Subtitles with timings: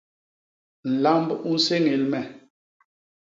[0.91, 2.19] Nlamb u nséñél me.